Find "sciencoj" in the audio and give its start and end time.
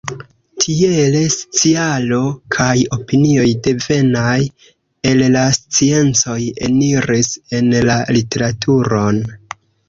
5.59-6.39